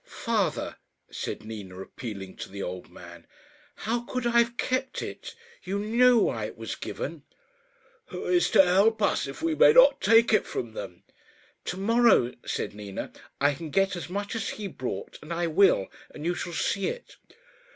"Father," 0.03 0.77
said 1.11 1.43
Nina, 1.43 1.79
appealing 1.79 2.35
to 2.37 2.49
the 2.49 2.63
old 2.63 2.89
man, 2.89 3.27
"how 3.75 3.99
could 4.01 4.25
I 4.25 4.39
have 4.39 4.57
kept 4.57 5.03
it? 5.03 5.35
You 5.63 5.77
knew 5.77 6.17
why 6.17 6.45
it 6.45 6.57
was 6.57 6.73
given." 6.73 7.21
"Who 8.07 8.25
is 8.25 8.49
to 8.49 8.65
help 8.65 8.99
us 9.03 9.27
if 9.27 9.43
we 9.43 9.53
may 9.53 9.73
not 9.73 10.01
take 10.01 10.33
it 10.33 10.47
from 10.47 10.73
them?" 10.73 11.03
"To 11.65 11.77
morrow," 11.77 12.33
said 12.47 12.73
Nina, 12.73 13.11
"I 13.39 13.53
can 13.53 13.69
get 13.69 13.95
as 13.95 14.09
much 14.09 14.33
as 14.35 14.49
he 14.49 14.65
brought. 14.65 15.19
And 15.21 15.31
I 15.31 15.45
will, 15.45 15.89
and 16.09 16.25
you 16.25 16.33
shall 16.33 16.53
see 16.53 16.87
it." 16.87 17.17